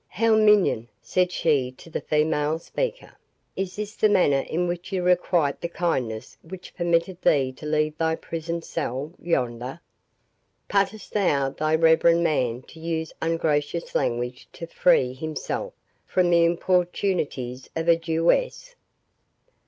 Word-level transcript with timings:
"How, 0.07 0.35
minion," 0.35 0.87
said 0.99 1.31
she 1.31 1.71
to 1.73 1.91
the 1.91 2.01
female 2.01 2.57
speaker, 2.57 3.19
"is 3.55 3.75
this 3.75 3.95
the 3.95 4.09
manner 4.09 4.39
in 4.49 4.67
which 4.67 4.91
you 4.91 5.03
requite 5.03 5.61
the 5.61 5.69
kindness 5.69 6.35
which 6.41 6.73
permitted 6.75 7.21
thee 7.21 7.51
to 7.57 7.67
leave 7.67 7.95
thy 7.99 8.15
prison 8.15 8.63
cell 8.63 9.13
yonder?—Puttest 9.21 11.13
thou 11.13 11.51
the 11.51 11.77
reverend 11.77 12.23
man 12.23 12.63
to 12.63 12.79
use 12.79 13.13
ungracious 13.21 13.93
language 13.93 14.47
to 14.53 14.65
free 14.65 15.13
himself 15.13 15.71
from 16.07 16.31
the 16.31 16.45
importunities 16.45 17.69
of 17.75 17.87
a 17.87 17.95
Jewess?" 17.95 18.73